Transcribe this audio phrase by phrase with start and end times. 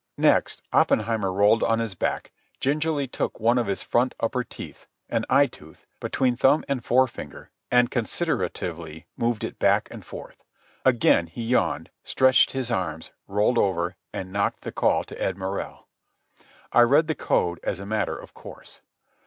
[0.17, 5.45] Next, Oppenheimer rolled on his back, gingerly took one of his front upper teeth—an eye
[5.45, 10.43] tooth—between thumb and forefinger, and consideratively moved it back and forth.
[10.83, 15.87] Again he yawned, stretched his arms, rolled over, and knocked the call to Ed Morrell.
[16.71, 18.81] I read the code as a matter of course.